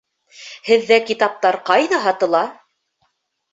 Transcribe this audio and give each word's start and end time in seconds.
Һеҙҙә 0.69 0.97
китаптар 1.09 1.59
ҡайҙа 1.69 2.01
һатыла? 2.09 2.43